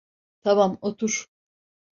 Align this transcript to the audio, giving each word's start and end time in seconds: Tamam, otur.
Tamam, 0.43 0.77
otur. 0.81 1.27